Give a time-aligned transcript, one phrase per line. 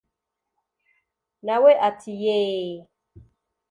[1.45, 2.75] nawe ati yeeeeh